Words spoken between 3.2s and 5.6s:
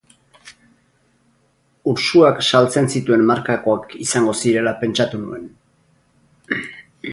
markakoak izango zirela pentsatu nuen.